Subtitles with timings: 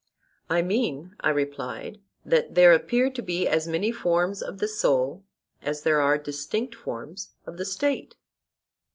[0.49, 5.23] I mean, I replied, that there appear to be as many forms of the soul
[5.61, 8.15] as there are distinct forms of the State.